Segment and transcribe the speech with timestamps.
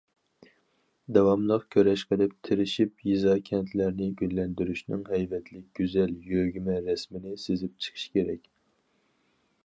[1.15, 8.51] ——داۋاملىق كۈرەش قىلىپ، تىرىشىپ يېزا- كەنتلەرنى گۈللەندۈرۈشنىڭ ھەيۋەتلىك، گۈزەل يۆگىمە رەسىمىنى سىزىپ چىقىش كېرەك.